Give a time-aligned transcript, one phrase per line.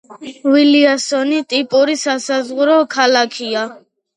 [0.53, 3.71] ვილიასონი ტიპური სასაზღვრო ქალაქია.